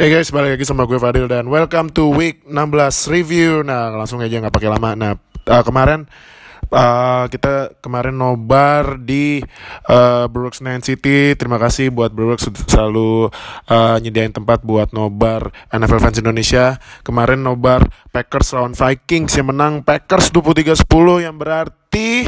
[0.00, 3.60] Hey guys, balik lagi sama gue Fadil dan welcome to week 16 review.
[3.60, 4.96] Nah, langsung aja nggak pakai lama.
[4.96, 5.12] Nah,
[5.44, 6.08] uh, kemarin
[6.72, 9.44] uh, kita kemarin nobar di
[9.92, 11.36] uh, Brooks Nine City.
[11.36, 13.28] Terima kasih buat Brooks selalu
[13.68, 16.80] uh, nyediain tempat buat nobar NFL fans Indonesia.
[17.04, 22.24] Kemarin nobar Packers lawan Vikings yang menang Packers 23-10 yang berarti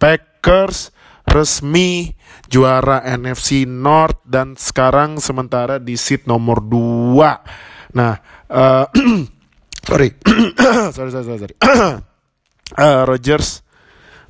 [0.00, 0.96] Packers
[1.26, 2.12] resmi
[2.50, 7.96] juara NFC North dan sekarang sementara di seat nomor 2.
[7.96, 8.12] Nah,
[8.50, 8.86] uh,
[9.88, 10.10] sorry.
[10.92, 11.56] sorry, sorry, sorry, sorry.
[12.78, 13.62] uh, Rodgers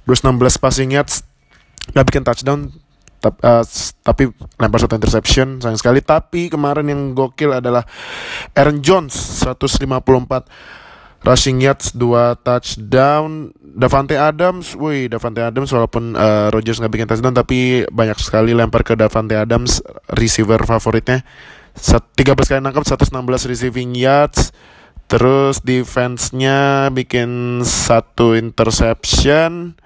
[0.02, 1.23] Bruce 16 passing yards
[1.95, 2.70] nggak bikin touchdown
[3.22, 3.62] tapi, uh,
[4.02, 7.86] tapi lempar satu interception sayang sekali tapi kemarin yang gokil adalah
[8.59, 9.14] Aaron Jones
[9.47, 9.86] 154
[11.22, 13.54] rushing yards, dua touchdown.
[13.72, 18.84] Davante Adams, wih Davante Adams walaupun uh, Rodgers nggak bikin touchdown tapi banyak sekali lempar
[18.84, 19.80] ke Davante Adams
[20.12, 21.24] receiver favoritnya.
[21.72, 23.08] 13 kali nangkap 116
[23.48, 24.52] receiving yards.
[25.08, 29.77] Terus defense-nya bikin satu interception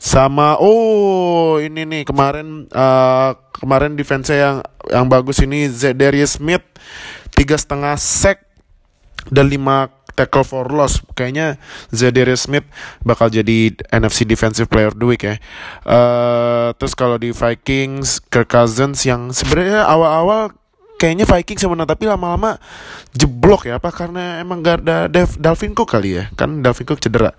[0.00, 6.64] sama oh ini nih kemarin uh, kemarin defense yang yang bagus ini Zedarius Smith
[7.36, 8.48] tiga setengah sack
[9.28, 11.56] dan lima tackle for loss kayaknya
[11.90, 12.66] Zadarius Smith
[13.02, 15.36] bakal jadi NFC Defensive Player of the Week ya.
[15.86, 20.54] Uh, terus kalau di Vikings Kirk Cousins yang sebenarnya awal-awal
[21.00, 22.60] kayaknya Vikings yang menang tapi lama-lama
[23.16, 23.88] jeblok ya apa?
[23.88, 26.28] Karena emang gak ada Dev, Dalvin Cook kali ya.
[26.36, 27.32] Kan Dalvin Cook cedera.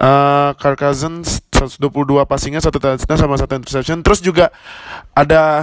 [0.00, 4.00] Uh, Kirk Cousins 122 passingnya satu touchdown sama satu interception.
[4.00, 4.48] Terus juga
[5.12, 5.60] ada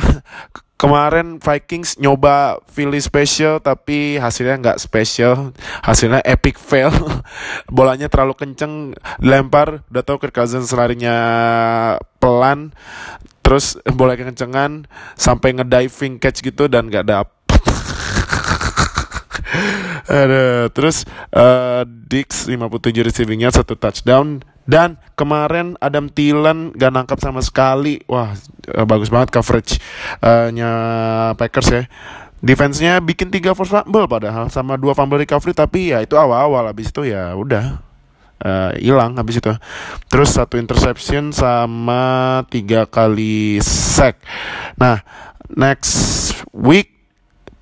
[0.75, 5.55] kemarin Vikings nyoba Philly special tapi hasilnya nggak special.
[5.83, 6.91] Hasilnya epic fail.
[7.75, 11.15] Bolanya terlalu kenceng lempar udah tau Kirk Cousins larinya
[12.19, 12.75] pelan
[13.45, 17.33] terus bola kencengan sampai ngediving catch gitu dan nggak dapet.
[20.09, 22.57] Ada terus uh, Dix 57
[23.05, 28.01] receivingnya satu touchdown dan kemarin Adam Thielen gak nangkap sama sekali.
[28.09, 28.33] Wah,
[28.73, 31.83] uh, bagus banget coverage-nya uh, Packers ya.
[32.45, 36.93] Defense-nya bikin tiga force fumble padahal sama dua fumble recovery tapi ya itu awal-awal habis
[36.93, 37.81] itu ya udah
[38.77, 39.49] hilang uh, habis itu.
[40.11, 44.21] Terus satu interception sama tiga kali sack.
[44.77, 45.01] Nah,
[45.49, 46.93] next week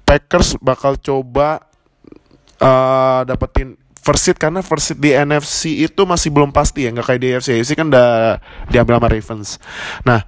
[0.03, 1.63] Packers bakal coba
[2.59, 7.07] uh, dapetin first seed karena first seed di NFC itu masih belum pasti ya nggak
[7.07, 8.37] kayak di AFC AFC kan udah
[8.67, 9.49] diambil sama Ravens.
[10.03, 10.19] Nah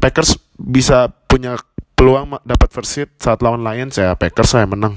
[0.00, 1.60] Packers bisa punya
[1.92, 4.96] peluang dapat first seed saat lawan Lions ya Packers saya menang.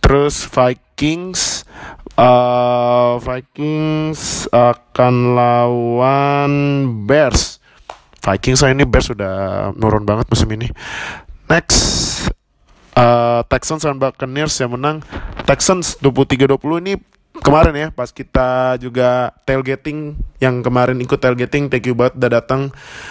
[0.00, 1.68] Terus Vikings
[2.16, 6.52] uh, Vikings akan lawan
[7.04, 7.60] Bears.
[8.24, 10.72] Vikings saya ini Bears sudah nurun banget musim ini.
[11.52, 12.32] Next
[13.00, 15.00] uh, Texans dan Buccaneers yang menang.
[15.48, 16.94] Texans 23-20 ini
[17.40, 22.62] kemarin ya pas kita juga tailgating yang kemarin ikut tailgating thank you banget udah datang.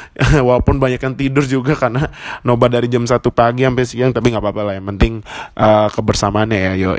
[0.48, 2.14] Walaupun banyak yang tidur juga karena
[2.46, 5.26] noba dari jam 1 pagi sampai siang tapi nggak apa-apa lah yang penting
[5.58, 6.92] uh, kebersamaannya ya yo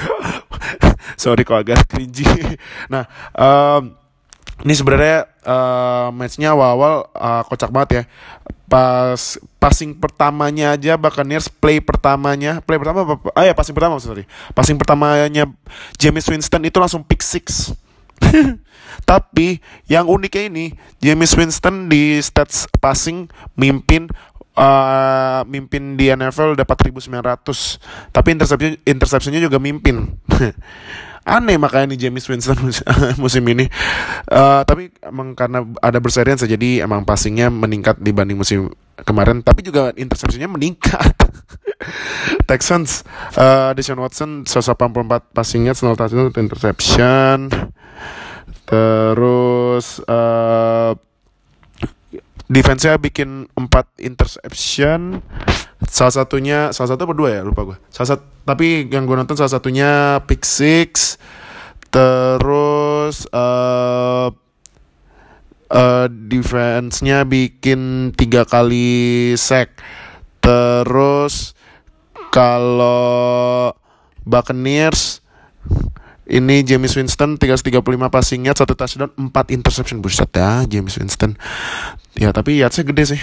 [1.22, 2.24] sorry kalau agak cringy.
[2.92, 3.96] Nah um,
[4.64, 8.02] ini sebenarnya uh, matchnya awal-awal uh, kocak banget ya.
[8.70, 9.18] Pas
[9.58, 14.24] passing pertamanya aja Buccaneers play pertamanya play pertama apa ah ya passing pertama sorry.
[14.54, 15.46] Passing pertamanya
[15.98, 17.74] James Winston itu langsung pick six.
[19.10, 19.58] Tapi
[19.90, 20.66] yang uniknya ini
[21.02, 23.26] James Winston di stats passing
[23.58, 24.06] mimpin
[24.60, 30.18] uh, mimpin di NFL dapat 1900 tapi interception interceptionnya juga mimpin
[31.24, 32.58] aneh makanya nih James Winston
[33.22, 33.68] musim ini.
[34.30, 38.72] Uh, tapi emang karena ada berserian jadi emang passingnya meningkat dibanding musim
[39.04, 39.44] kemarin.
[39.44, 41.14] Tapi juga interceptionnya meningkat.
[42.50, 43.02] Texans
[43.40, 47.48] uh, Deshaun Watson 184 passingnya 0 touchdown interception.
[48.68, 50.94] Terus uh,
[52.50, 53.70] defense-nya bikin 4
[54.02, 55.22] interception.
[55.86, 57.40] Salah satunya salah satu berdua ya?
[57.46, 61.16] Lupa gue salah satu tapi yang gue nonton salah satunya pick six.
[61.90, 64.30] Terus uh,
[65.70, 69.78] uh, defense-nya bikin tiga kali sack.
[70.42, 71.54] Terus
[72.30, 73.74] kalau
[74.22, 75.19] Buccaneers
[76.30, 79.98] ini James Winston 335 passingnya satu touchdown 4 interception.
[79.98, 81.34] Buset ya James Winston.
[82.14, 83.22] Ya tapi yardsnya gede sih.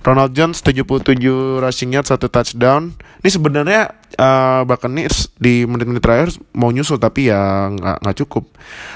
[0.00, 1.20] Ronald Jones 77
[1.60, 2.96] rushing yard satu touchdown.
[3.20, 8.48] Ini sebenarnya uh, Buccaneers di menit-menit terakhir mau nyusul tapi ya nggak nggak cukup.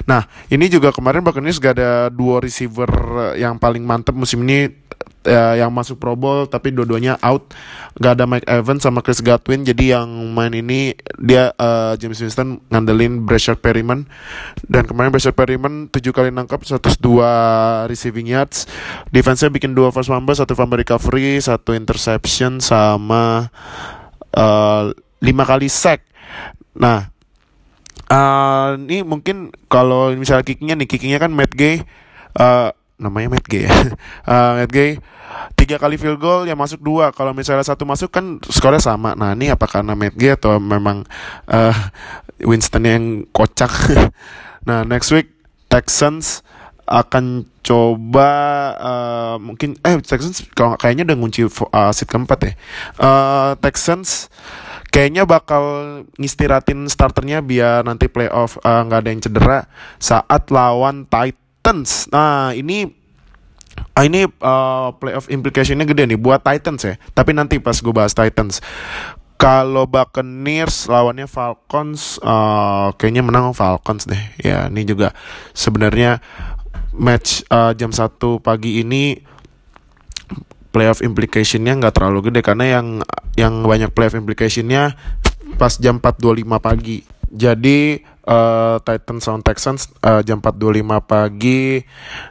[0.08, 2.88] Nah ini juga kemarin Buccaneers gak ada dua receiver
[3.36, 4.72] yang paling mantep musim ini
[5.26, 7.52] uh, yang masuk Pro Bowl tapi dua-duanya out.
[8.00, 9.66] Gak ada Mike Evans sama Chris Godwin.
[9.66, 14.08] Jadi yang main ini dia uh, James Winston ngandelin Brasher Perryman.
[14.64, 18.64] Dan kemarin Brasher Perryman 7 kali nangkap 102 receiving yards.
[19.12, 23.52] Defense-nya bikin dua first fumble satu fumble recovery satu interception sama
[24.34, 26.06] uh, lima kali sack.
[26.78, 27.10] Nah
[28.10, 31.82] uh, ini mungkin kalau misalnya kickingnya nih kickingnya kan Matt Gay
[32.36, 33.64] uh, namanya Matt Gay.
[33.64, 33.72] Ya
[34.30, 35.00] uh, Matt Gay
[35.56, 37.10] tiga kali field goal yang masuk dua.
[37.16, 39.16] Kalau misalnya satu masuk kan skornya sama.
[39.16, 41.08] Nah ini apa karena Matt Gay atau memang
[41.48, 41.76] uh,
[42.44, 43.72] Winston yang kocak?
[44.60, 45.32] Nah next week
[45.72, 46.44] Texans
[46.84, 48.28] akan coba
[48.76, 52.52] uh, mungkin eh Texans kalau kayaknya udah ngunci uh, seat keempat ya.
[52.98, 54.28] Uh, Texans
[54.90, 55.62] kayaknya bakal
[56.18, 59.58] ngistiratin starternya biar nanti playoff nggak uh, ada yang cedera
[60.02, 61.06] saat lawan
[61.60, 63.00] Titans nah ini
[63.94, 66.94] Ah, ini uh, playoff implicationnya gede nih buat Titans ya.
[67.12, 68.62] Tapi nanti pas gue bahas Titans.
[69.40, 74.20] Kalau Buccaneers lawannya Falcons, uh, kayaknya menang Falcons deh.
[74.40, 75.16] Ya, ini juga
[75.56, 76.20] sebenarnya
[76.92, 79.20] match uh, jam 1 pagi ini
[80.70, 82.86] playoff implicationnya nggak terlalu gede karena yang
[83.34, 84.94] yang banyak playoff implicationnya
[85.56, 87.02] pas jam 4.25 pagi.
[87.32, 88.00] Jadi
[88.30, 91.82] uh, Titans lawan Texans uh, jam 4.25 pagi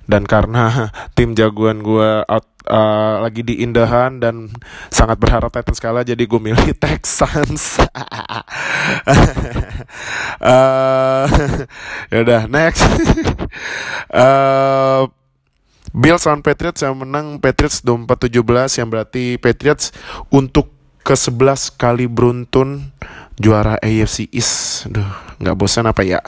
[0.08, 4.48] dan karena tim jagoan gue out uh, lagi di Indahan dan
[4.88, 7.84] sangat berharap Titans kalah jadi gue milih Texans.
[10.40, 11.26] uh,
[12.12, 12.88] ya udah next.
[14.16, 15.04] uh,
[15.90, 19.90] Bills lawan Patriots yang menang Patriots 24-17 yang berarti Patriots
[20.30, 20.70] untuk
[21.02, 22.94] ke-11 kali beruntun
[23.42, 24.86] juara AFC East.
[24.86, 26.20] Duh, nggak bosan apa ya?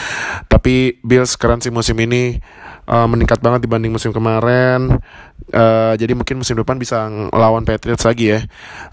[0.52, 2.38] Tapi Bills sih musim ini
[2.86, 5.00] uh, meningkat banget dibanding musim kemarin.
[5.48, 8.40] Uh, jadi mungkin musim depan bisa lawan Patriots lagi ya.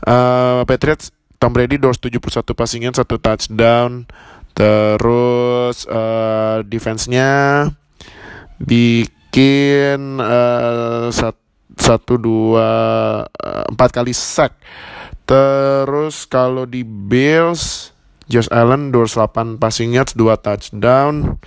[0.08, 4.08] Uh, Patriots Tom Brady 271 passingan satu touchdown.
[4.56, 7.68] Terus uh, defense-nya
[8.56, 11.12] bikin uh,
[11.76, 12.72] satu dua
[13.68, 14.56] empat kali sack
[15.26, 17.90] Terus kalau di Bills,
[18.26, 21.38] Josh Allen 28 passing yards, 2 touchdown.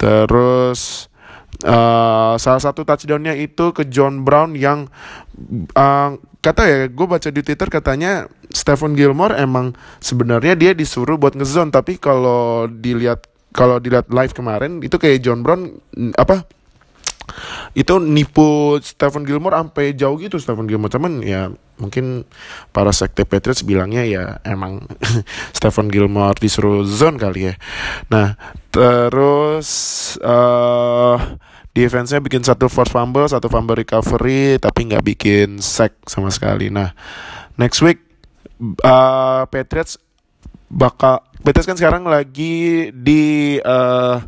[0.00, 1.10] Terus
[1.62, 4.88] uh, salah satu touchdownnya itu ke John Brown yang
[5.76, 6.10] uh,
[6.42, 9.72] kata ya, gue baca di Twitter katanya Stephen Gilmore emang
[10.02, 15.44] sebenarnya dia disuruh buat ngezone, tapi kalau dilihat kalau dilihat live kemarin itu kayak John
[15.44, 15.76] Brown
[16.16, 16.48] apa
[17.72, 20.92] itu nipu Stephen Gilmore sampai jauh gitu Stephen Gilmore.
[20.92, 21.48] Cuman ya
[21.80, 22.28] mungkin
[22.70, 24.86] para sekte Patriots bilangnya ya emang
[25.56, 27.54] Stephen Gilmore disuruh zone kali ya.
[28.12, 28.38] Nah
[28.70, 29.68] terus
[30.22, 31.16] uh,
[31.72, 36.68] defense-nya bikin satu force fumble satu fumble recovery tapi nggak bikin sack sama sekali.
[36.68, 36.92] Nah
[37.56, 38.04] next week
[38.84, 39.98] uh, Patriots
[40.72, 44.22] bakal Patriots kan sekarang lagi di uh,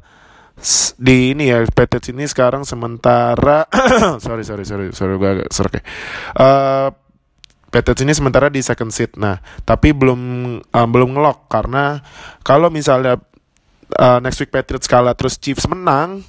[0.96, 3.68] di ini ya Patriots ini sekarang sementara
[4.24, 5.82] sorry sorry sorry sorry gue agak serak ya.
[6.34, 6.88] Uh,
[7.68, 9.38] Patriots ini sementara di second seat nah
[9.68, 10.20] tapi belum
[10.64, 12.00] uh, belum ngelok karena
[12.40, 13.20] kalau misalnya
[14.00, 16.24] uh, next week Patriots kalah terus Chiefs menang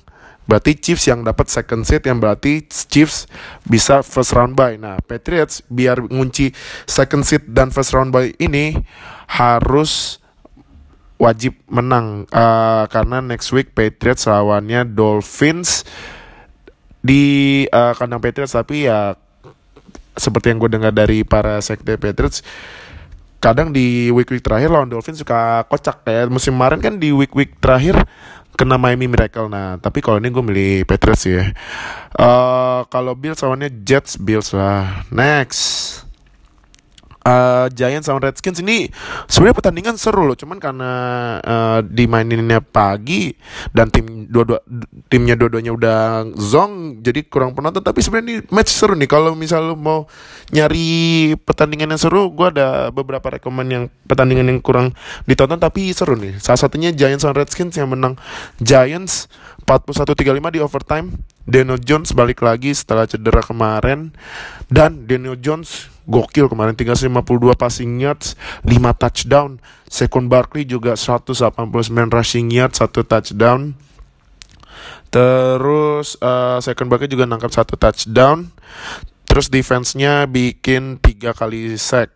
[0.46, 3.26] berarti Chiefs yang dapat second seat yang berarti Chiefs
[3.66, 4.78] bisa first round bye.
[4.78, 6.54] Nah Patriots biar ngunci
[6.86, 8.78] second seat dan first round bye ini
[9.26, 10.22] harus
[11.15, 12.27] wajib menang.
[12.29, 15.88] Uh, karena next week Patriots lawannya Dolphins
[17.00, 18.55] di uh, kandang Patriots.
[18.55, 19.15] Tapi ya
[20.15, 22.39] seperti yang gue dengar dari para sekte Patriots
[23.43, 26.01] kadang di week-week terakhir lawan Dolphins suka kocak.
[26.07, 28.07] Kayak musim kemarin kan di week-week terakhir
[28.55, 29.51] kena Miami Miracle.
[29.51, 31.51] Nah tapi kalau ini gue milih Patriots ya.
[32.15, 35.05] Uh, kalau Bills lawannya Jets Bills lah.
[35.12, 36.05] Next
[37.25, 38.88] uh, Giants sama Redskins ini
[39.25, 40.91] sebenarnya pertandingan seru loh cuman karena
[41.41, 43.34] uh, dimaininnya pagi
[43.74, 44.62] dan tim dua-dua
[45.10, 46.00] timnya dua-duanya udah
[46.38, 47.82] zong jadi kurang penonton.
[47.82, 49.10] Tapi sebenarnya ini match seru nih.
[49.10, 50.10] Kalau misal mau
[50.53, 54.94] nyari pertandingan yang seru gue ada beberapa rekomend yang pertandingan yang kurang
[55.29, 56.38] ditonton tapi seru nih.
[56.41, 58.20] Salah satunya Giants sama Redskins yang menang
[58.62, 59.32] Giants
[59.65, 61.08] 41-35 di overtime.
[61.46, 64.13] Daniel Jones balik lagi setelah cedera kemarin.
[64.65, 69.58] Dan Daniel Jones gokil kemarin 352 passing yards 5 touchdown.
[69.90, 71.36] Second Barkley juga 189
[72.10, 73.74] rushing yards 1 touchdown.
[75.10, 78.50] Terus uh, Second Barkley juga nangkap 1 touchdown.
[79.26, 82.14] Terus defense-nya bikin 3 kali sack.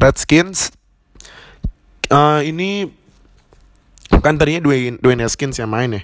[0.00, 0.72] Redskins
[2.08, 2.88] uh, ini
[4.24, 6.02] kan tadinya Dwayne, Dwayne Haskins yang main ya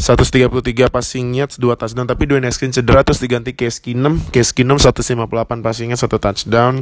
[0.00, 4.16] 133 passing yards 2 touchdown tapi Dwayne Haskins cedera terus diganti Case Keenum.
[4.32, 6.80] Case Keenum 158 passing yards 1 touchdown.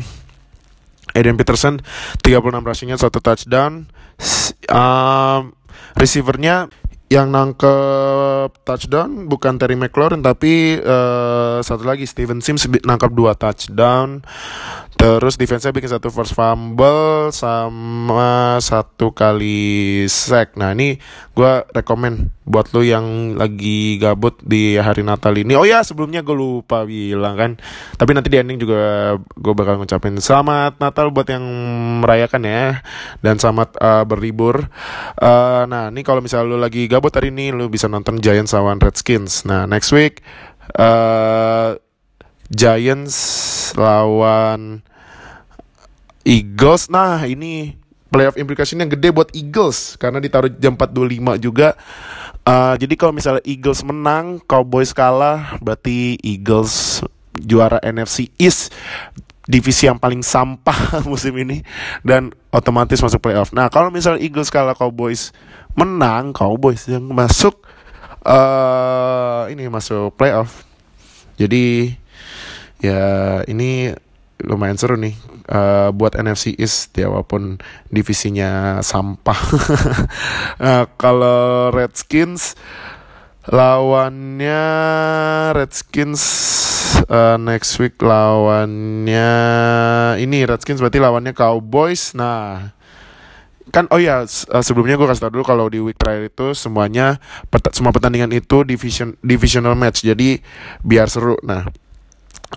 [1.19, 1.83] Adrian Peterson
[2.23, 3.91] 36 rushing yards 1 touchdown.
[4.71, 5.59] Um,
[5.99, 6.71] receivernya
[7.09, 14.21] yang nangkep touchdown bukan Terry McLaurin tapi uh, satu lagi Steven Sims nangkep dua touchdown
[14.99, 20.99] terus defense-nya bikin satu first fumble sama satu kali sack nah ini
[21.39, 25.55] gue rekomend buat lo yang lagi gabut di hari Natal ini.
[25.55, 27.51] Oh ya sebelumnya gue lupa bilang kan.
[27.95, 31.45] Tapi nanti di ending juga gue bakal ngucapin selamat Natal buat yang
[32.03, 32.83] merayakan ya
[33.23, 34.67] dan selamat uh, berlibur.
[35.15, 38.83] Uh, nah ini kalau misalnya lo lagi gabut hari ini lo bisa nonton Giants lawan
[38.83, 39.47] Redskins.
[39.47, 40.25] Nah next week
[40.75, 41.79] uh,
[42.51, 43.15] Giants
[43.77, 44.88] lawan
[46.29, 46.93] Eagles.
[46.93, 47.73] Nah ini
[48.13, 51.73] playoff implication yang gede buat Eagles karena ditaruh jam 4.25 juga.
[52.45, 57.01] Uh, jadi kalau misalnya Eagles menang, Cowboys kalah, berarti Eagles
[57.41, 58.73] juara NFC East
[59.49, 61.65] divisi yang paling sampah musim ini
[62.05, 63.53] dan otomatis masuk playoff.
[63.57, 65.33] Nah kalau misalnya Eagles kalah Cowboys
[65.73, 67.57] menang, Cowboys yang masuk
[68.29, 70.69] uh, ini masuk playoff.
[71.41, 71.97] Jadi
[72.85, 73.97] ya ini
[74.45, 75.19] lumayan seru nih
[75.51, 77.59] uh, buat NFC East ya walaupun
[77.91, 79.41] divisinya sampah.
[80.63, 82.55] nah, kalau Redskins
[83.49, 84.65] lawannya
[85.57, 86.23] Redskins
[87.09, 89.31] uh, next week lawannya
[90.21, 92.13] ini Redskins berarti lawannya Cowboys.
[92.15, 92.77] Nah,
[93.69, 94.25] kan oh ya
[94.63, 97.21] sebelumnya gue kasih tau dulu kalau di week terakhir itu semuanya
[97.77, 100.41] semua pertandingan itu division divisional match jadi
[100.85, 101.37] biar seru.
[101.45, 101.69] Nah,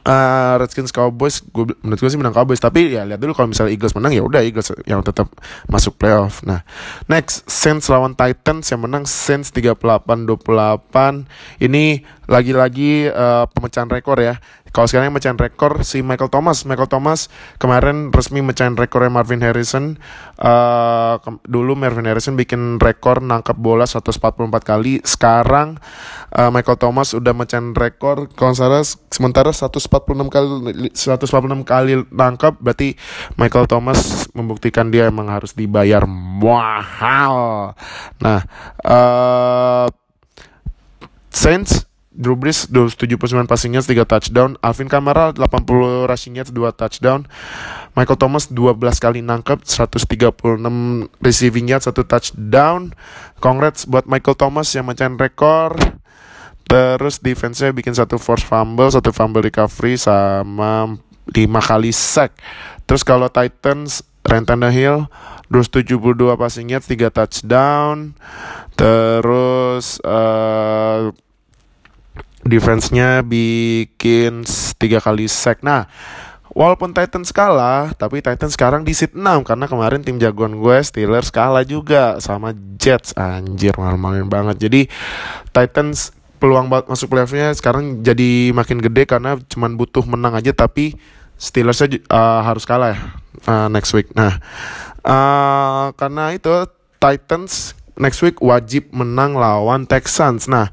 [0.07, 3.75] uh, Redskins Cowboys gue menurut gue sih menang Cowboys tapi ya lihat dulu kalau misalnya
[3.75, 5.27] Eagles menang ya udah Eagles yang tetap
[5.67, 6.63] masuk playoff nah
[7.11, 14.39] next Saints lawan Titans yang menang Saints 38-28 ini lagi-lagi uh, pemecahan rekor ya
[14.71, 16.63] kalau sekarang yang mecahin rekor si Michael Thomas.
[16.63, 17.27] Michael Thomas
[17.59, 19.99] kemarin resmi mecahin rekornya Marvin Harrison.
[20.39, 25.03] Uh, dulu Marvin Harrison bikin rekor nangkap bola 144 kali.
[25.03, 25.75] Sekarang
[26.31, 28.55] uh, Michael Thomas udah mecahin rekor kalau
[29.11, 29.51] sementara
[29.87, 32.93] 146 kali 146 kali nangkap berarti
[33.37, 37.71] Michael Thomas membuktikan dia emang harus dibayar mahal.
[38.21, 38.41] Nah,
[38.85, 39.87] uh,
[41.31, 44.59] Saints Drew Brees 79 passing yards 3 touchdown.
[44.59, 47.23] Alvin Kamara 80 rushing yards 2 touchdown.
[47.95, 50.03] Michael Thomas 12 kali nangkep 136
[51.23, 52.91] receiving yards 1 touchdown.
[53.39, 55.79] Congrats buat Michael Thomas yang mecahin rekor
[56.71, 60.95] Terus defense-nya bikin satu force fumble, satu fumble recovery sama
[61.27, 62.31] 5 kali sack.
[62.87, 64.97] Terus kalau Titans Ryan Tannehill
[65.51, 68.15] 272 passing yards 3 touchdown.
[68.79, 71.11] Terus uh,
[72.47, 74.47] defense-nya bikin
[74.79, 75.67] tiga kali sack.
[75.67, 75.91] Nah,
[76.55, 81.35] walaupun Titans kalah, tapi Titans sekarang di seat 6 karena kemarin tim jagoan gue Steelers
[81.35, 83.11] kalah juga sama Jets.
[83.19, 84.55] Anjir, malu-maluin banget.
[84.71, 84.87] Jadi
[85.51, 90.97] Titans peluang masuk playoffnya sekarang jadi makin gede karena cuman butuh menang aja tapi
[91.37, 92.99] Steelers uh, harus kalah ya
[93.49, 94.13] uh, next week.
[94.13, 94.37] Nah,
[95.01, 96.69] uh, karena itu
[97.01, 100.45] Titans next week wajib menang lawan Texans.
[100.45, 100.69] Nah,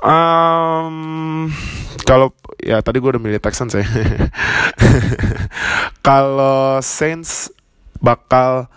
[0.00, 1.48] um,
[2.08, 3.84] kalau ya tadi gue udah milih Texans ya.
[6.06, 7.52] kalau Saints
[8.00, 8.70] bakal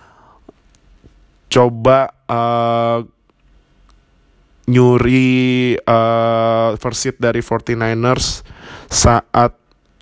[1.51, 3.07] coba uh,
[4.71, 8.47] nyuri uh, first seat dari 49ers
[8.87, 9.51] saat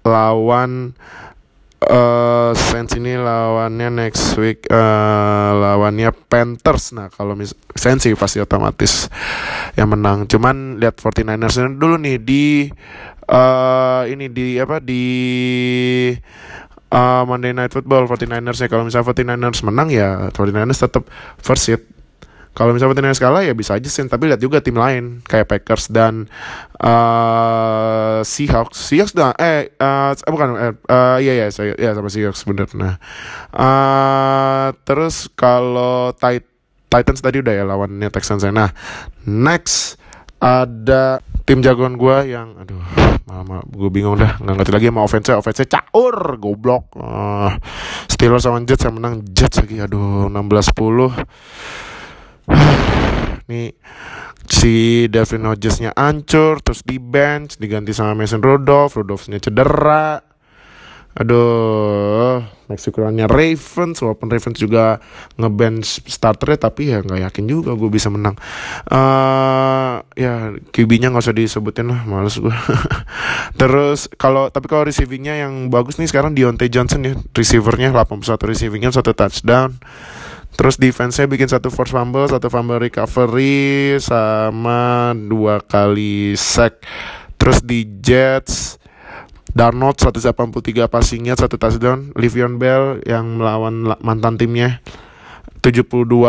[0.05, 0.93] lawan
[1.89, 6.93] uh, Saints ini lawannya next week uh, lawannya Panthers.
[6.93, 9.09] Nah, kalau mis Saints sih pasti otomatis
[9.73, 10.29] yang menang.
[10.29, 12.69] Cuman lihat 49ers dulu nih di
[13.29, 15.03] uh, ini di apa di
[16.93, 21.03] uh, Monday Night Football 49ers ya kalau misalnya 49ers menang ya 49ers tetap
[21.39, 21.81] first seat
[22.59, 25.87] kalau misalnya Fortinanders kalah ya bisa aja sih, tapi lihat juga tim lain kayak Packers
[25.87, 26.27] dan
[26.75, 28.75] uh, Seahawks.
[28.83, 32.67] Seahawks dah eh uh, bukan eh uh, iya iya saya ya sama Seahawks bener.
[32.75, 32.99] Nah,
[33.55, 36.43] uh, terus kalau Tit
[36.91, 38.43] Titans tadi udah ya lawannya Texans.
[38.43, 38.51] Ya.
[38.51, 38.75] Nah,
[39.23, 39.95] next
[40.43, 42.83] ada tim jagoan gue yang aduh
[43.23, 47.55] mama gue bingung dah nggak ngerti lagi sama offense offense caur goblok uh,
[48.07, 51.88] Steelers sama Jets yang menang Jets lagi aduh 16 10
[53.49, 53.73] nih
[54.49, 60.29] si Devin Hodgesnya ancur terus di bench diganti sama Mason Rudolph Rudolphnya cedera
[61.19, 62.39] Aduh,
[62.69, 65.03] lawannya Ravens, walaupun Ravens juga
[65.35, 68.39] ngebench starternya, tapi ya nggak yakin juga gue bisa menang.
[68.87, 72.53] Uh, ya QB-nya nggak usah disebutin lah, males gue.
[73.59, 78.95] Terus kalau tapi kalau receivingnya yang bagus nih sekarang Deontay Johnson ya, receivernya 81 receivingnya
[78.95, 79.81] satu touchdown.
[80.59, 86.83] Terus defense-nya bikin satu force fumble, satu fumble recovery, sama dua kali sack.
[87.39, 88.75] Terus di Jets,
[89.55, 92.11] Darnold 183 passingnya satu touchdown.
[92.19, 94.83] Livion Bell yang melawan mantan timnya
[95.63, 96.27] 72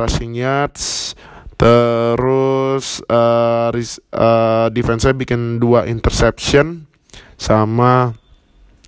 [0.00, 1.12] rushing yards.
[1.60, 6.88] Terus uh, uh, defense-nya bikin dua interception
[7.36, 8.16] sama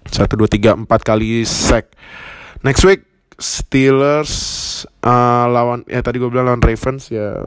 [0.09, 1.93] satu dua tiga empat kali sack.
[2.65, 4.33] Next week Steelers
[5.03, 7.45] uh, lawan ya tadi gue bilang lawan Ravens ya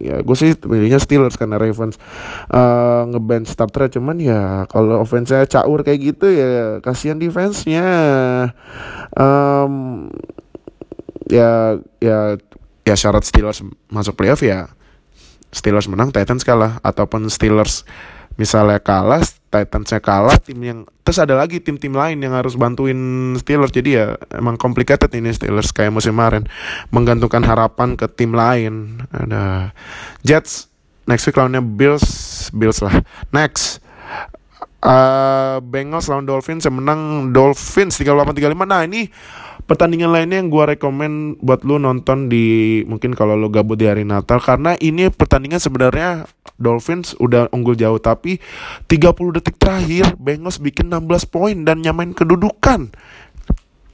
[0.00, 2.00] ya gue sih pilihnya Steelers karena Ravens
[2.48, 7.88] uh, ngeband starter cuman ya kalau offense-nya caur kayak gitu ya kasihan defense-nya.
[9.12, 10.08] Um,
[11.28, 12.40] ya ya
[12.88, 13.60] ya syarat Steelers
[13.92, 14.72] masuk playoff ya
[15.52, 17.84] Steelers menang Titans kalah ataupun Steelers
[18.38, 22.94] misalnya kalah Titansnya kalah tim yang terus ada lagi tim-tim lain yang harus bantuin
[23.34, 23.74] Steelers.
[23.74, 26.46] Jadi ya emang complicated ini Steelers kayak musim kemarin.
[26.94, 29.02] Menggantungkan harapan ke tim lain.
[29.10, 29.74] Ada
[30.22, 30.70] Jets
[31.10, 32.06] next week lawannya Bills
[32.54, 33.02] Bills lah.
[33.34, 33.82] Next
[34.86, 39.10] uh, Bengals lawan Dolphins yang menang Dolphins 38-35 nah ini
[39.70, 44.02] pertandingan lainnya yang gue rekomend buat lu nonton di mungkin kalau lu gabut di hari
[44.02, 46.26] Natal karena ini pertandingan sebenarnya
[46.58, 48.42] Dolphins udah unggul jauh tapi
[48.90, 52.90] 30 detik terakhir Bengals bikin 16 poin dan nyamain kedudukan.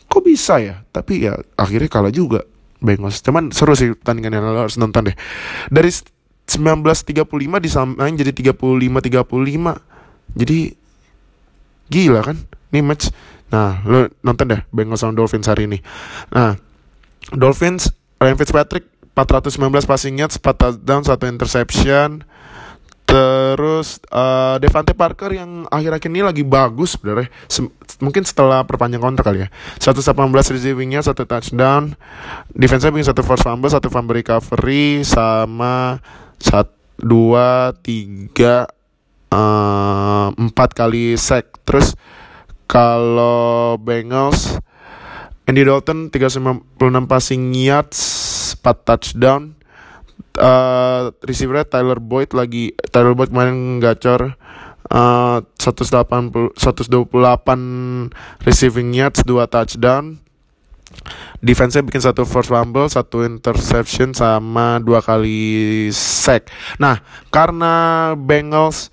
[0.09, 0.81] Kok bisa ya?
[0.89, 2.49] Tapi ya akhirnya kalah juga
[2.81, 3.21] Bengals.
[3.21, 5.17] Cuman seru sih pertandingan yang lo harus nonton deh.
[5.69, 7.21] Dari 1935
[7.61, 10.41] disamain jadi 35-35.
[10.41, 10.73] Jadi
[11.93, 12.41] gila kan?
[12.73, 13.13] Nih match
[13.51, 15.79] Nah, lu nonton deh Bengals sama Dolphins hari ini.
[16.35, 16.59] Nah,
[17.35, 18.87] Dolphins Ryan Fitzpatrick
[19.17, 22.09] 419 passing yards, 4 touchdown, 1 interception.
[23.07, 27.33] Terus uh, Devante Parker yang akhir-akhir ini lagi bagus sebenarnya.
[27.49, 27.71] Sem
[28.03, 29.49] mungkin setelah perpanjang kontrak kali ya.
[29.81, 30.13] 118
[30.53, 31.97] receivingnya, 1 touchdown.
[32.53, 36.03] Defense-nya bikin 1 force fumble, 1 fumble recovery sama
[36.45, 36.69] 1
[37.01, 41.57] 2 3 uh, 4 kali sack.
[41.65, 41.97] Terus
[42.67, 44.59] kalau Bengals
[45.47, 48.01] Andy Dalton 396 passing yards
[48.59, 49.55] 4 touchdown.
[50.37, 54.35] Uh, receiver Tyler Boyd lagi Tyler Boyd kemarin gacor.
[54.91, 58.11] Uh, 180 128
[58.43, 60.19] receiving yards 2 touchdown.
[61.39, 66.49] Defense-nya bikin satu first fumble, satu interception sama dua kali sack.
[66.79, 68.91] Nah, karena Bengals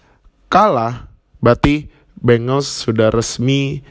[0.49, 1.07] kalah,
[1.39, 1.92] berarti
[2.23, 3.83] Bengals sudah resmi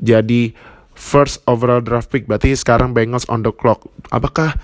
[0.00, 0.56] jadi
[0.96, 2.24] first overall draft pick.
[2.24, 3.84] Berarti sekarang Bengals on the clock.
[4.08, 4.56] Apakah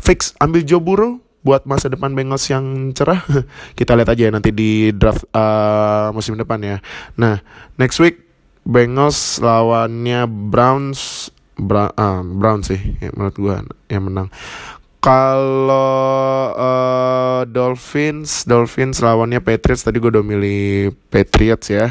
[0.00, 3.20] fix ambil Joe Burrow buat masa depan Bengals yang cerah?
[3.78, 6.76] Kita lihat aja ya nanti di draft uh, musim depan ya.
[7.20, 7.38] Nah,
[7.76, 8.24] next week
[8.64, 13.54] Bengals lawannya Browns Bra uh, Browns sih ya, menurut gua
[13.92, 14.32] yang menang.
[15.02, 21.90] Kalau uh, Dolphins, Dolphins lawannya Patriots tadi gue udah milih Patriots ya.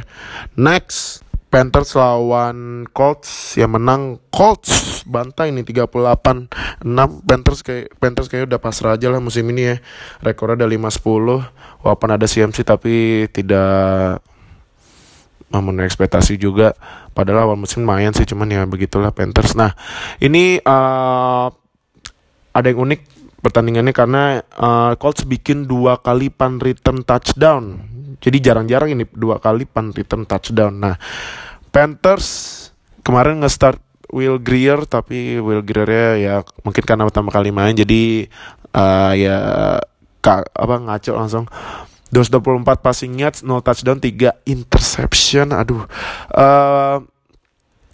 [0.56, 1.20] Next,
[1.52, 8.64] Panthers lawan Colts yang menang Colts bantai ini 38 6 Panthers kayak Panthers kayak udah
[8.64, 9.78] pasrah aja lah musim ini ya.
[10.24, 14.24] Rekornya ada 5-10 walaupun ada CMC tapi tidak
[15.52, 16.72] memenuhi ekspektasi juga.
[17.12, 19.52] Padahal awal musim lumayan sih cuman ya begitulah Panthers.
[19.60, 19.76] Nah,
[20.24, 21.52] ini uh,
[22.52, 23.02] ada yang unik
[23.42, 24.24] pertandingannya karena
[24.56, 27.82] uh, Colts bikin dua kali pan return touchdown.
[28.22, 30.78] Jadi jarang-jarang ini dua kali pan return touchdown.
[30.78, 30.96] Nah,
[31.74, 32.70] Panthers
[33.02, 38.28] kemarin nge-start Will Greer tapi Will Greer ya mungkin karena pertama kali main jadi
[38.76, 39.38] uh, ya
[40.20, 41.46] kak, apa ngaco langsung
[42.12, 45.56] 224 passing yards, 0 touchdown, 3 interception.
[45.56, 45.88] Aduh.
[46.28, 47.08] Uh,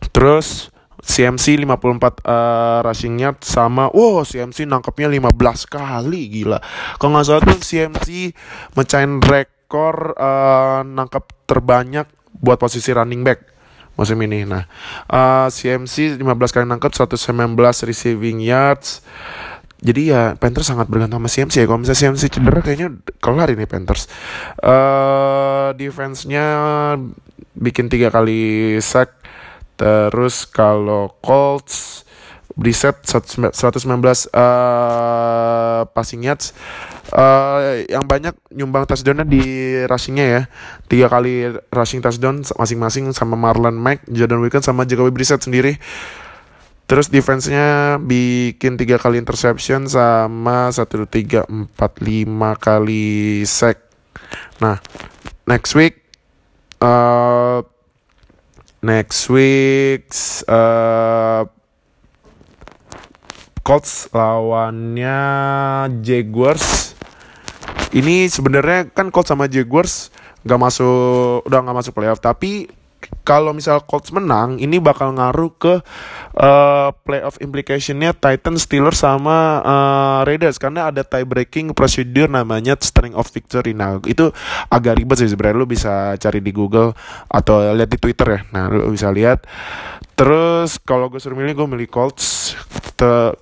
[0.10, 0.74] terus
[1.08, 1.72] CMC 54
[2.28, 5.32] uh, rushing yard sama wow CMC nangkepnya 15
[5.72, 6.60] kali gila.
[7.00, 8.36] Kalau nggak salah tuh CMC
[8.76, 12.12] mecahin rekor uh, nangkep terbanyak
[12.43, 13.39] buat posisi running back
[13.98, 14.46] musim ini.
[14.46, 14.67] Nah,
[15.10, 17.56] uh, CMC 15 kali nangkep 119
[17.88, 19.02] receiving yards.
[19.78, 21.65] Jadi ya Panthers sangat bergantung sama CMC ya.
[21.70, 24.10] Kalau misalnya CMC cedera kayaknya kelar ini Panthers.
[24.58, 26.46] Uh, defense-nya
[27.58, 29.16] bikin tiga kali sack
[29.78, 32.08] Terus kalau Colts
[32.58, 33.54] Brissett 119
[34.34, 36.58] uh, passing yards.
[37.08, 39.46] Uh, yang banyak nyumbang touchdownnya di
[39.86, 40.42] rushingnya ya.
[40.90, 45.78] Tiga kali rushing touchdown masing-masing sama Marlon Mack, Jordan Wilkins sama Jacoby Brissett sendiri.
[46.90, 53.86] Terus defense-nya bikin tiga kali interception sama satu tiga empat lima kali sack.
[54.63, 54.82] Nah,
[55.46, 56.02] next week
[56.82, 57.62] uh,
[58.88, 60.08] next week
[60.47, 61.43] uh,
[63.67, 65.19] Colts lawannya
[66.00, 66.95] Jaguars.
[67.91, 70.08] Ini sebenarnya kan Colts sama Jaguars
[70.47, 72.71] nggak masuk udah nggak masuk playoff tapi
[73.27, 75.73] kalau misal Colts menang, ini bakal ngaruh ke
[76.39, 83.13] uh, playoff implicationnya Titans, Steelers sama uh, Raiders karena ada tie breaking procedure namanya string
[83.13, 83.75] of victory.
[83.75, 84.31] Nah itu
[84.71, 85.60] agak ribet sih sebenarnya.
[85.60, 86.95] Lu bisa cari di Google
[87.27, 88.39] atau lihat di Twitter ya.
[88.55, 89.43] Nah lu bisa lihat.
[90.17, 92.55] Terus kalau gue suruh milih gue milih Colts.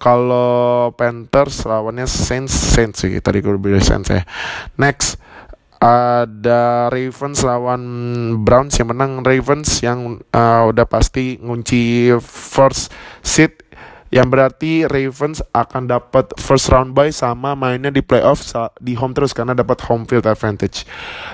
[0.02, 4.28] Kalau Panthers lawannya Saints Saints sih tadi gue pilih Saints ya.
[4.76, 5.16] Next
[5.80, 7.84] ada Ravens lawan
[8.42, 12.90] Browns yang menang Ravens yang uh, udah pasti ngunci first
[13.22, 13.66] seat
[14.14, 18.48] yang berarti Ravens akan dapat first round bye sama mainnya di playoff
[18.80, 20.88] di home terus karena dapat home field advantage.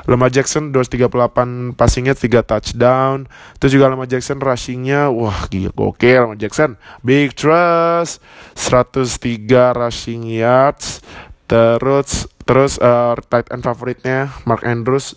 [0.10, 3.30] Lamar Jackson 238 passingnya 3 touchdown.
[3.62, 6.74] Terus juga Lamar Jackson rushingnya wah gila gokil Lamar Jackson.
[7.06, 8.18] Big trust
[8.58, 11.06] 103 rushing yards.
[11.52, 15.16] Terus Terus uh, tight end favoritnya Mark Andrews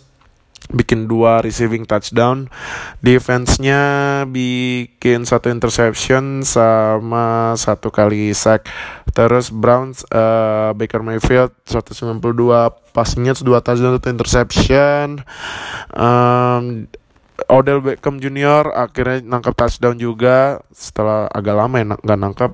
[0.71, 2.49] bikin dua receiving touchdown,
[2.97, 8.65] defense-nya bikin satu interception sama satu kali sack.
[9.13, 12.23] Terus Browns uh, Baker Mayfield 192
[12.95, 15.21] passingnya dua touchdown satu interception.
[15.93, 16.89] Um,
[17.51, 22.51] Odell Beckham Junior akhirnya nangkep touchdown juga setelah agak lama ya nggak nangkep.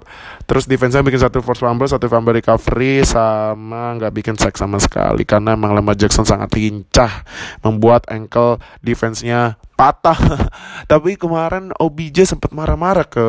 [0.50, 5.22] Terus defense-nya bikin satu force fumble, satu fumble recovery sama nggak bikin sack sama sekali
[5.24, 7.24] karena emang Lamar Jackson sangat lincah
[7.62, 10.20] membuat ankle defense-nya patah.
[10.92, 13.26] Tapi kemarin OBJ sempat marah-marah ke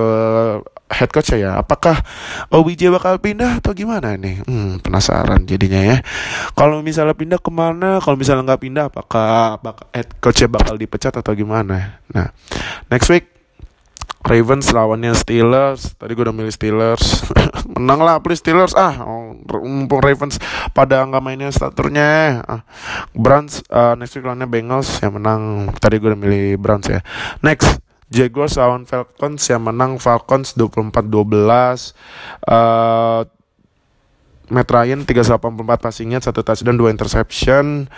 [0.92, 1.96] head coach ya apakah
[2.52, 5.96] OBJ bakal pindah atau gimana nih hmm, penasaran jadinya ya.
[6.52, 7.96] Kalau misalnya pindah ke mana?
[8.04, 11.96] Kalau misalnya nggak pindah apakah bakal head coachnya bakal dipecat atau gimana?
[12.12, 12.28] Nah
[12.92, 13.31] next week
[14.22, 15.98] Ravens lawannya Steelers.
[15.98, 17.26] Tadi gue udah milih Steelers.
[17.76, 18.74] Menang lah please Steelers.
[18.78, 19.02] Ah
[19.50, 20.38] mumpung Ravens
[20.70, 22.42] pada nggak mainnya staturnya.
[22.46, 22.62] Ah.
[23.12, 25.70] Browns uh, next week lawannya Bengals yang menang.
[25.76, 27.02] Tadi gue udah milih Browns ya.
[27.42, 27.82] Next
[28.12, 29.98] Jaguars lawan Falcons yang menang.
[29.98, 31.02] Falcons 24-12
[32.46, 33.24] uh,
[34.52, 37.88] Matt Ryan 384 passingnya satu touchdown dua interception.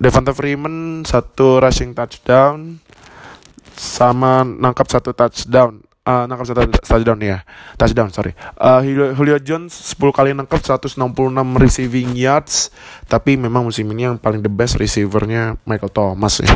[0.00, 2.80] Devonta Freeman satu rushing touchdown
[3.76, 5.80] sama nangkap satu touchdown.
[6.02, 7.38] Uh, nangkap satu touchdown ya
[7.78, 8.34] touchdown sorry.
[8.58, 10.98] Uh, Julio, Julio Jones 10 kali nangkap 166
[11.58, 12.74] receiving yards.
[13.06, 16.50] Tapi memang musim ini yang paling the best receivernya Michael Thomas ya.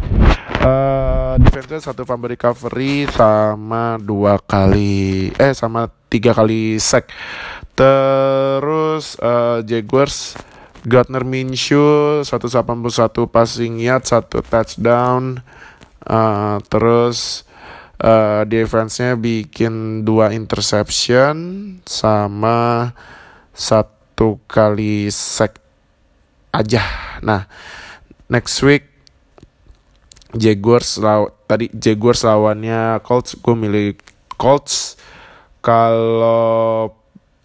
[0.66, 7.12] Uh, defense satu fumble recovery sama dua kali eh sama tiga kali sack.
[7.76, 10.34] Terus uh, Jaguars
[10.86, 15.42] Gardner Minshew 181 passing yard satu touchdown
[16.06, 17.44] uh, terus
[18.00, 21.36] uh, defense-nya bikin dua interception
[21.84, 22.90] sama
[23.52, 25.60] satu kali sack
[26.54, 26.82] aja.
[27.20, 27.44] Nah
[28.32, 28.88] next week
[30.36, 33.38] Jaguars law tadi Jaguars lawannya Colts.
[33.40, 33.96] Gue milih
[34.36, 35.00] Colts.
[35.64, 36.94] Kalau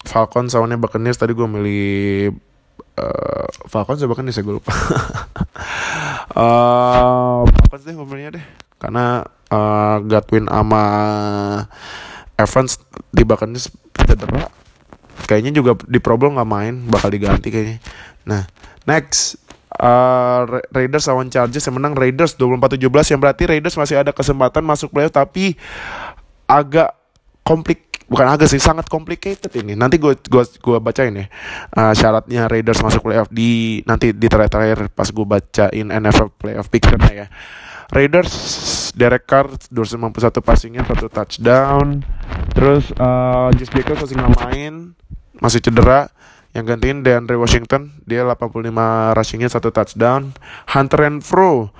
[0.05, 2.35] Falcons lawannya Buccaneers tadi gue milih
[2.97, 4.73] uh, Falcons ya Buccaneers ya gue lupa.
[6.31, 8.45] Uh, Falcons deh milihnya deh?
[8.79, 9.19] Karena
[9.51, 10.83] uh, Godwin ama
[12.39, 12.79] Evans
[13.11, 14.47] di Buccaneers cedera
[15.27, 17.77] kayaknya juga di problem nggak main bakal diganti kayaknya.
[18.25, 18.47] Nah
[18.87, 19.43] next.
[19.71, 21.95] Uh, Raiders lawan Chargers yang menang.
[21.95, 25.55] Raiders 24-17 yang berarti Raiders masih ada kesempatan masuk playoff tapi
[26.43, 26.91] agak
[27.47, 29.79] komplik bukan agak sih sangat complicated ini.
[29.79, 31.31] Nanti gue gua gua bacain ya.
[31.71, 37.25] Uh, syaratnya Raiders masuk playoff di nanti di terakhir-terakhir pas gue bacain NFL playoff picture-nya
[37.25, 37.27] ya.
[37.91, 38.35] Raiders
[38.91, 42.03] Derek Carr 251 passingnya satu touchdown.
[42.51, 44.75] Terus uh, Just Jacobs masih nggak main
[45.41, 46.11] masih cedera
[46.51, 48.71] yang gantiin DeAndre Washington dia 85
[49.15, 50.35] rushingnya satu touchdown.
[50.67, 51.71] Hunter Renfro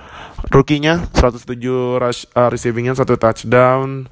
[0.47, 4.07] rookie-nya 107 rush, uh, receivingnya satu touchdown.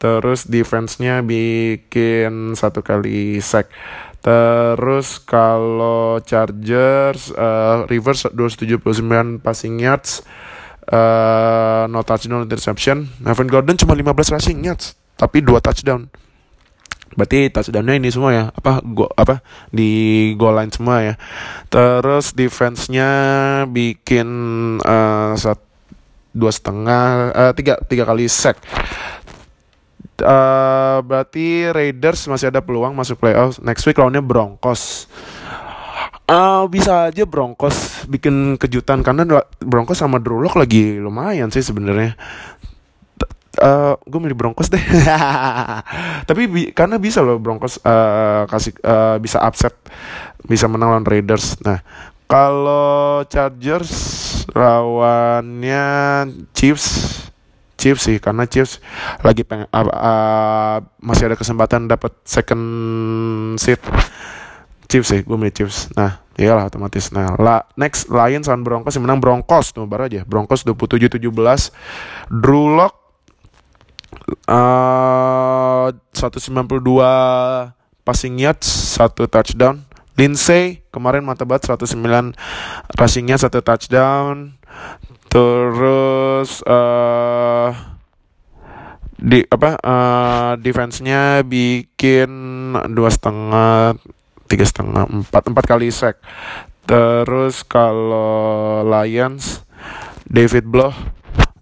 [0.00, 3.68] Terus defense-nya bikin satu kali sack.
[4.24, 10.24] Terus kalau Chargers uh, Rivers 279 passing yards
[10.88, 13.06] uh, no touchdown interception.
[13.22, 16.08] Evan Gordon cuma 15 rushing yards tapi 2 touchdown
[17.14, 19.42] Berarti touchdownnya ini semua ya apa go apa
[19.74, 21.14] di goal line semua ya.
[21.66, 23.10] Terus defense-nya
[23.66, 24.28] bikin
[24.78, 25.58] uh, sat,
[26.30, 28.62] dua setengah uh, tiga tiga kali sack.
[30.20, 35.08] Uh, berarti Raiders masih ada peluang masuk playoff next week lawannya Broncos.
[36.30, 42.14] Uh, bisa aja Broncos bikin kejutan karena Broncos sama Drew Lock lagi lumayan sih sebenarnya
[43.58, 44.80] uh, eh, gue milih Broncos deh.
[46.28, 49.74] Tapi bi karena bisa loh Broncos uh, kasih uh, bisa upset
[50.46, 51.58] bisa menang lawan Raiders.
[51.66, 51.82] Nah
[52.30, 53.90] kalau Chargers
[54.54, 55.86] lawannya
[56.54, 56.86] Chiefs
[57.74, 58.78] Chiefs sih karena Chiefs
[59.24, 62.64] lagi pengen uh, uh, masih ada kesempatan dapat second
[63.58, 63.80] seat
[64.86, 65.90] Chiefs sih gue milih Chiefs.
[65.96, 67.08] Nah iyalah otomatis.
[67.10, 70.22] Nah la, next Lions lawan Broncos yang menang Broncos tuh baru aja.
[70.26, 71.30] Broncos 27-17
[72.28, 72.99] Drew Lock
[74.48, 76.66] uh, 192
[78.04, 79.84] passing yards, satu touchdown.
[80.18, 82.36] Lindsay kemarin mata banget 109
[82.98, 84.58] rushingnya satu touchdown.
[85.30, 87.70] Terus uh,
[89.20, 92.30] di apa uh, defense-nya bikin
[92.96, 93.94] dua setengah
[94.48, 96.18] tiga setengah empat empat kali sack
[96.88, 99.62] terus kalau Lions
[100.24, 100.96] David Bloch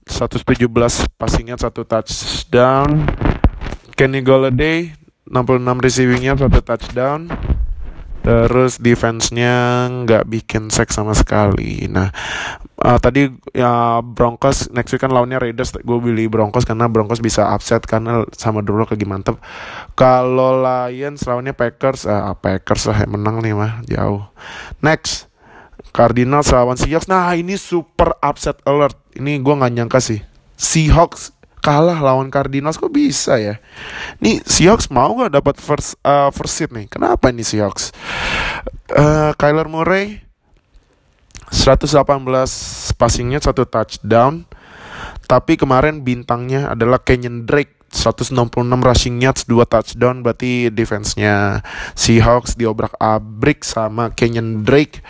[0.09, 0.45] 117
[1.15, 3.07] passingnya satu touchdown.
[3.95, 4.95] Kenny Golladay
[5.29, 7.29] 66 receivingnya satu touchdown.
[8.25, 11.89] Terus defense-nya nggak bikin sack sama sekali.
[11.89, 12.13] Nah
[12.85, 15.73] uh, tadi ya Broncos next week kan lawannya Raiders.
[15.81, 19.41] Gue pilih Broncos karena Broncos bisa upset karena sama dulu lagi mantep.
[19.97, 23.81] Kalau Lions lawannya Packers ah Packers lah yang menang nih mah.
[23.89, 24.29] Jauh.
[24.85, 25.29] Next
[25.93, 27.09] Cardinals lawan Seahawks.
[27.11, 28.97] Nah ini super upset alert.
[29.17, 30.21] Ini gue nggak nyangka sih.
[30.59, 33.59] Seahawks kalah lawan Cardinals kok bisa ya?
[34.23, 36.87] Nih Seahawks mau gak dapat first uh, first seat nih?
[36.89, 37.93] Kenapa nih Seahawks?
[38.89, 40.25] Uh, Kyler Murray
[41.53, 41.93] 118
[42.97, 44.49] passingnya satu touchdown.
[45.29, 48.33] Tapi kemarin bintangnya adalah Kenyon Drake 166
[48.65, 51.65] rushing yards 2 touchdown berarti defense-nya
[51.97, 55.01] Seahawks diobrak-abrik sama Kenyon Drake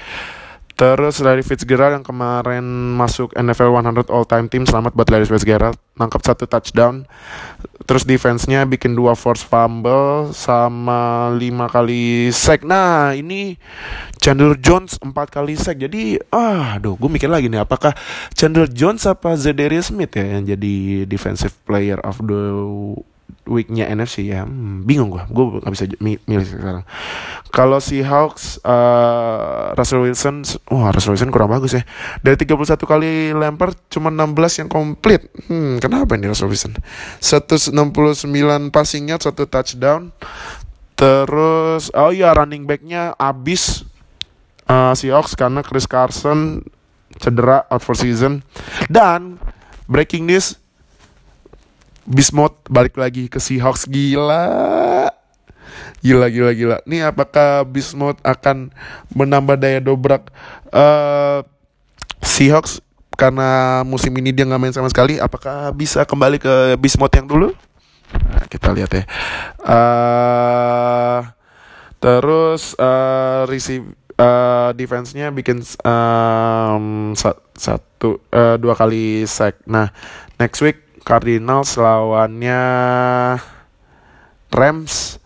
[0.78, 2.62] Terus Larry Fitzgerald yang kemarin
[2.94, 7.02] masuk NFL 100 All Time Team selamat buat Larry Fitzgerald nangkap satu touchdown.
[7.82, 12.62] Terus defense-nya bikin dua force fumble sama lima kali sack.
[12.62, 13.58] Nah ini
[14.22, 15.82] Chandler Jones empat kali sack.
[15.82, 17.90] Jadi ah, aduh, gue mikir lagi nih apakah
[18.38, 22.54] Chandler Jones apa Zedarius Smith ya yang jadi defensive player of the
[23.48, 26.84] weeknya NFC ya hmm, bingung gue gue gak bisa milih sekarang.
[27.48, 31.82] Kalau si Hawks uh, Russell Wilson wah Russell Wilson kurang bagus ya.
[32.20, 35.32] Dari 31 kali lempar cuma 16 yang komplit.
[35.48, 36.76] Hmm kenapa ini Russell Wilson?
[37.24, 37.72] 169
[38.68, 40.12] passingnya satu touchdown.
[40.92, 43.88] Terus oh iya running backnya abis
[44.68, 46.60] uh, si Hawks karena Chris Carson
[47.16, 48.44] cedera out for season.
[48.92, 49.40] Dan
[49.88, 50.60] breaking news
[52.08, 53.84] Bismuth balik lagi ke Seahawks.
[53.84, 54.48] Gila.
[56.00, 56.76] Gila gila gila.
[56.88, 58.72] Nih apakah Bismuth akan
[59.12, 60.32] menambah daya dobrak
[60.72, 61.44] uh,
[62.24, 62.80] Seahawks?
[63.12, 65.20] Karena musim ini dia nggak main sama sekali.
[65.20, 67.52] Apakah bisa kembali ke Bismuth yang dulu?
[68.08, 69.04] Nah, kita lihat ya.
[69.60, 71.20] Uh,
[72.00, 73.84] terus uh, receive
[74.16, 77.12] uh, defense-nya bikin um,
[77.52, 79.60] satu uh, dua kali sack.
[79.68, 79.92] Nah
[80.40, 82.60] next week Cardinals lawannya
[84.52, 85.16] Rams.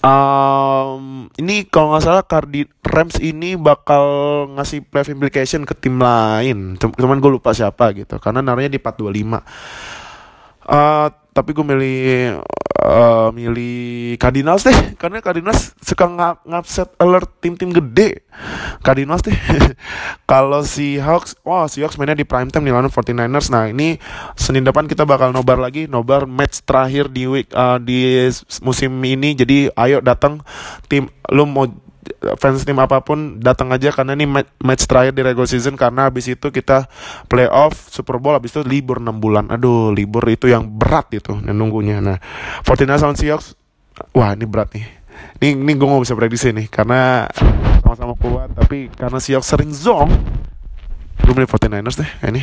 [0.00, 4.02] Um, ini kalau nggak salah Cardi Rams ini bakal
[4.58, 6.74] ngasih playoff implication ke tim lain.
[6.74, 8.18] Cuman gue lupa siapa gitu.
[8.18, 9.06] Karena naruhnya di 425.
[10.66, 11.98] Uh, tapi gue milih
[12.80, 14.96] uh, milih Cardinals deh.
[14.96, 18.24] Karena Cardinals suka ngap ngapset alert tim-tim gede.
[18.80, 19.36] Cardinals deh.
[20.30, 23.52] Kalau si Hawks wah si Hawks mainnya di prime time di lawan 49ers.
[23.52, 24.00] Nah ini
[24.34, 28.26] Senin depan kita bakal nobar lagi nobar match terakhir di week uh, di
[28.64, 29.36] musim ini.
[29.36, 30.40] Jadi ayo datang
[30.88, 31.68] tim lu mau
[32.40, 34.24] fans tim apa pun datang aja karena ini
[34.60, 36.88] match terakhir di regular season karena habis itu kita
[37.28, 39.48] playoff Super Bowl habis itu libur 6 bulan.
[39.52, 42.00] Aduh, libur itu yang berat itu nunggunya.
[42.00, 42.16] Nah,
[42.64, 43.56] 49ers sama Seahawks
[44.16, 44.86] wah ini berat nih.
[45.40, 47.28] Ini ini gue gak bisa prediksi nih karena
[47.84, 50.08] sama-sama kuat tapi karena Seahawks sering zong
[51.20, 52.42] gue milih 49ers deh ini.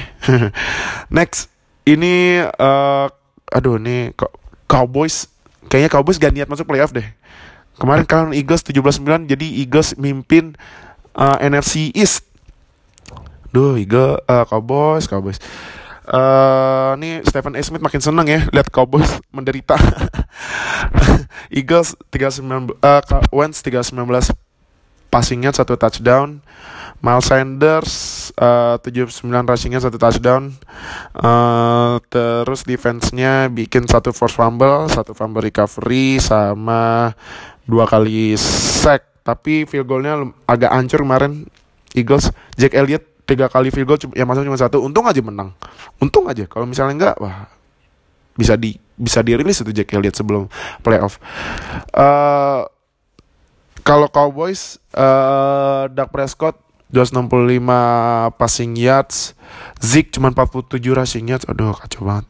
[1.18, 1.50] Next,
[1.90, 3.08] ini uh,
[3.50, 4.14] aduh nih
[4.70, 5.32] Cowboys
[5.68, 7.04] kayaknya Cowboys gak niat masuk playoff deh
[7.78, 10.58] Kemarin kalian Eagles 17-9 jadi Eagles mimpin
[11.14, 12.26] uh, NFC East.
[13.54, 15.38] Duh, Eagles uh, Cowboys, Cowboys.
[16.08, 17.62] Uh, nih Stephen A.
[17.62, 19.78] Smith makin seneng ya lihat Cowboys menderita.
[21.58, 24.34] Eagles 319 uh, Wentz 319
[25.14, 26.42] passingnya satu touchdown.
[26.98, 27.92] Miles Sanders
[28.42, 30.54] uh, 79 rushingnya satu touchdown.
[31.14, 37.14] Uh, terus defense-nya bikin satu force fumble, satu fumble recovery sama
[37.70, 39.22] dua kali sack.
[39.22, 41.46] Tapi field goalnya agak hancur kemarin
[41.94, 42.32] Eagles.
[42.56, 45.52] Jack Elliott tiga kali field goal yang masuk cuma satu untung aja menang
[46.00, 47.52] untung aja kalau misalnya enggak wah
[48.40, 50.48] bisa di bisa dirilis itu Jack Elliott sebelum
[50.80, 51.20] playoff
[51.92, 52.64] uh,
[53.84, 56.56] kalau Cowboys uh, Dak Prescott
[56.94, 59.36] 265 passing yards
[59.84, 62.28] Zeke cuma 47 rushing yards aduh kacau banget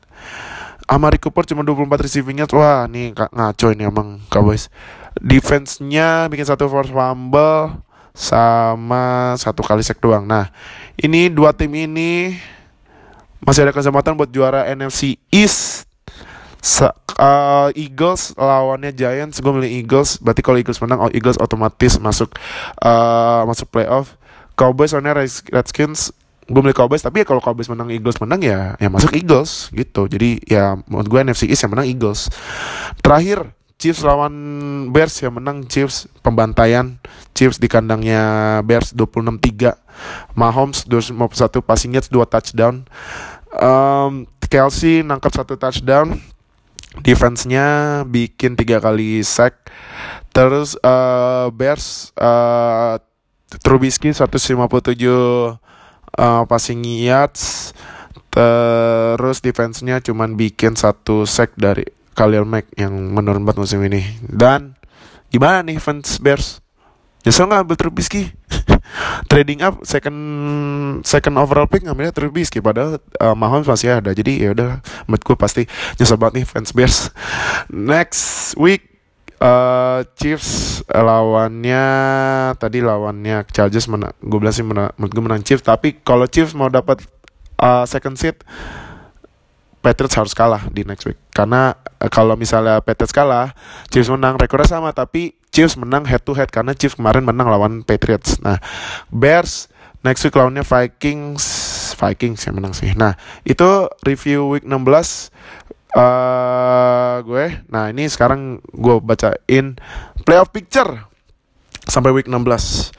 [0.87, 4.71] Amari Cooper cuma 24 receiving yards wah nih ngaco ini emang Cowboys
[5.21, 7.81] defense-nya bikin satu force fumble
[8.17, 10.25] sama satu kali sek doang.
[10.25, 10.49] Nah,
[10.97, 12.33] ini dua tim ini
[13.45, 15.85] masih ada kesempatan buat juara NFC East.
[16.57, 16.89] Sa
[17.21, 20.17] uh, Eagles lawannya Giants, gue milih Eagles.
[20.17, 22.33] Berarti kalau Eagles menang, oh Eagles otomatis masuk
[22.81, 24.17] uh, masuk playoff.
[24.57, 26.09] Cowboys lawannya Redskins,
[26.49, 27.05] gue milih Cowboys.
[27.05, 30.09] Tapi ya kalau Cowboys menang, Eagles menang ya, ya masuk Eagles gitu.
[30.09, 32.33] Jadi ya menurut gue NFC East yang menang Eagles.
[33.05, 34.33] Terakhir Chiefs lawan
[34.89, 36.97] Bears yang menang Chiefs pembantaian
[37.37, 42.89] Chiefs di kandangnya Bears 26-3 Mahomes 251 passing yards 2 touchdown
[43.53, 46.17] um, Kelsey nangkap satu touchdown
[47.05, 49.69] defense-nya bikin tiga kali sack
[50.33, 52.97] terus uh, Bears uh,
[53.47, 54.59] Trubisky 157
[55.07, 57.71] uh, passing yards
[58.27, 64.01] terus defense-nya cuman bikin satu sack dari Khalil Mack yang menurun banget musim ini.
[64.21, 64.77] Dan
[65.29, 66.61] gimana nih fans Bears?
[67.25, 68.33] Nyesel nggak ambil Trubisky?
[69.31, 70.19] Trading up second
[71.05, 74.13] second overall pick ngambilnya Trubisky padahal uh, Mahomes masih ada.
[74.13, 75.69] Jadi ya udah menurut pasti
[76.01, 76.97] nyesel banget nih fans Bears.
[77.69, 78.96] Next week
[79.41, 81.85] uh, Chiefs lawannya
[82.57, 84.13] tadi lawannya Chargers menang.
[84.21, 85.65] Gue bilang sih menang, menurut gue menang Chiefs.
[85.65, 87.01] Tapi kalau Chiefs mau dapat
[87.61, 88.41] uh, second seat
[89.81, 91.71] Patriots harus kalah di next week karena
[92.01, 93.53] uh, kalau misalnya Patriots kalah
[93.87, 97.85] Chiefs menang rekornya sama tapi Chiefs menang head to head karena Chiefs kemarin menang lawan
[97.87, 98.59] Patriots nah
[99.13, 99.69] Bears
[100.03, 101.43] next week lawannya Vikings
[101.95, 103.15] Vikings yang menang sih nah
[103.47, 105.31] itu review week 16
[105.97, 109.75] uh, gue nah ini sekarang gue bacain
[110.21, 111.09] playoff picture
[111.89, 112.93] sampai week 16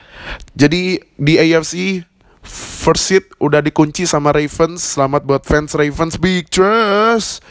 [0.58, 2.02] jadi di AFC
[2.48, 4.96] First seat udah dikunci sama Ravens.
[4.96, 7.44] Selamat buat fans Ravens Big Trust.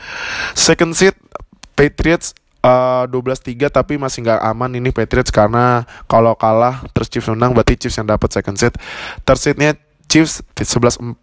[0.57, 1.13] Second seat
[1.77, 2.33] Patriots
[2.65, 7.77] uh, 12-3 tapi masih nggak aman ini Patriots karena kalau kalah terus Chiefs menang berarti
[7.77, 8.73] Chiefs yang dapat second seat.
[9.21, 9.77] Third seatnya
[10.10, 11.21] Chiefs 11-4.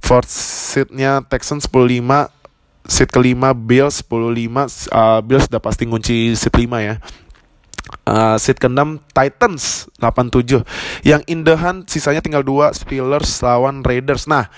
[0.00, 2.32] Fourth seatnya Texans 10-5.
[2.86, 4.90] Seat kelima Bills 10-5.
[4.90, 6.96] Uh, Bills udah pasti kunci seat 5 ya.
[8.02, 10.66] Uh, seat ke-6 Titans 87
[11.06, 14.50] Yang indahan sisanya tinggal dua Steelers lawan Raiders Nah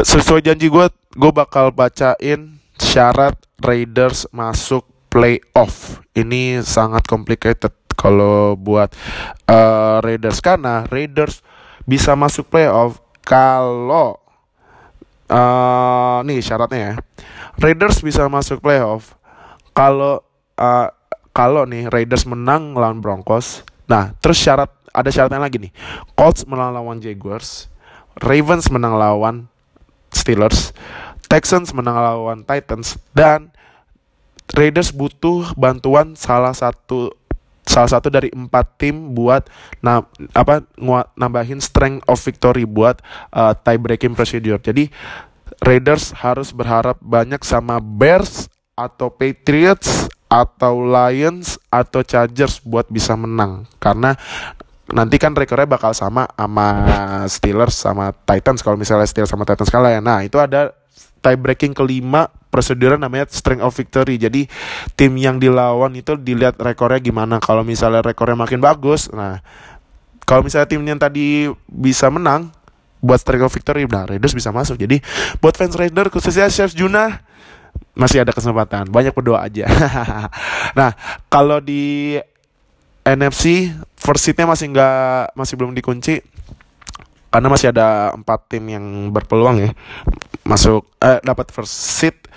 [0.00, 8.96] sesuai janji gue Gue bakal bacain syarat Raiders masuk playoff Ini sangat complicated kalau buat
[9.44, 11.44] uh, Raiders Karena Raiders
[11.84, 14.21] bisa masuk playoff Kalau
[15.32, 16.94] uh, Nih syaratnya ya
[17.56, 19.16] Raiders bisa masuk playoff
[19.72, 20.20] Kalau
[20.60, 20.88] uh,
[21.32, 25.72] kalau nih Raiders menang lawan Broncos, nah terus syarat ada syaratnya lagi nih.
[26.12, 27.72] Colts menang lawan Jaguars,
[28.20, 29.48] Ravens menang lawan
[30.12, 30.76] Steelers,
[31.26, 33.48] Texans menang lawan Titans dan
[34.52, 37.16] Raiders butuh bantuan salah satu
[37.62, 39.46] salah satu dari empat tim buat
[39.78, 40.02] na
[40.34, 40.66] apa
[41.14, 42.98] nambahin strength of victory buat
[43.30, 44.58] uh, tie breaking procedure.
[44.58, 44.90] Jadi
[45.62, 53.68] Raiders harus berharap banyak sama Bears atau Patriots atau Lions atau Chargers buat bisa menang
[53.76, 54.16] karena
[54.90, 56.66] nanti kan rekornya bakal sama sama
[57.28, 60.00] Steelers sama Titans kalau misalnya Steelers sama Titans kalah ya.
[60.02, 60.74] Nah, itu ada
[61.22, 64.18] tie breaking kelima prosedur namanya strength of victory.
[64.20, 64.50] Jadi
[64.98, 67.38] tim yang dilawan itu dilihat rekornya gimana.
[67.38, 69.40] Kalau misalnya rekornya makin bagus, nah
[70.28, 72.52] kalau misalnya tim yang tadi bisa menang
[73.02, 74.76] buat strength of victory, nah Raiders bisa masuk.
[74.78, 75.00] Jadi
[75.40, 77.32] buat fans Raiders khususnya Chef Juna
[77.92, 79.68] masih ada kesempatan banyak berdoa aja
[80.78, 80.96] nah
[81.28, 82.16] kalau di
[83.04, 83.68] NFC
[84.00, 86.24] first seatnya masih nggak masih belum dikunci
[87.32, 89.70] karena masih ada empat tim yang berpeluang ya.
[90.44, 92.28] Masuk eh, dapat first seat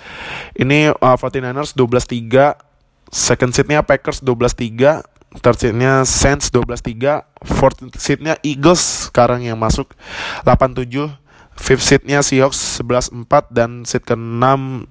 [0.56, 9.12] ini uh, 49ers 12-3 second seatnya Packers 12-3 third seatnya Saints 12-3 fourth seatnya Eagles
[9.12, 9.92] sekarang yang masuk
[10.48, 11.12] 8-7
[11.56, 14.44] Fifth seatnya Seahawks 11-4 dan seat ke-6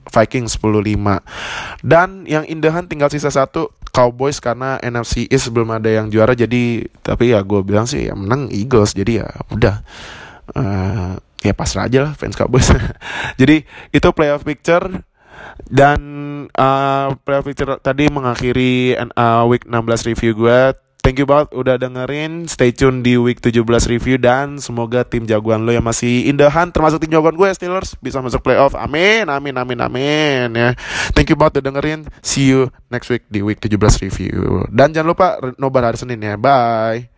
[0.10, 1.86] Vikings 10-5.
[1.86, 6.36] Dan yang indahan tinggal sisa satu Cowboys karena NFC East belum ada yang juara.
[6.36, 8.92] Jadi tapi ya gue bilang sih ya menang Eagles.
[8.98, 9.80] Jadi ya udah.
[10.52, 12.68] Uh, ya pasrah aja lah fans Cowboys.
[13.40, 13.64] jadi
[13.94, 15.06] itu playoff picture.
[15.64, 16.02] Dan
[16.52, 20.60] uh, playoff picture tadi mengakhiri uh, week 16 review gue
[21.06, 22.50] Thank you banget udah dengerin.
[22.50, 23.62] Stay tune di week 17
[23.94, 28.26] review dan semoga tim jagoan lo yang masih indahan termasuk tim jagoan gue Steelers bisa
[28.26, 28.74] masuk playoff.
[28.74, 30.74] Amin, amin, amin, amin ya.
[31.14, 32.10] Thank you banget udah dengerin.
[32.26, 34.66] See you next week di week 17 review.
[34.74, 35.28] Dan jangan lupa
[35.62, 36.42] nobar hari Senin ya.
[36.42, 37.15] Bye.